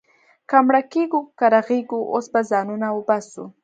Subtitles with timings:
[0.49, 3.45] که مړه کېږو، که رغېږو، اوس به ځانونه وباسو.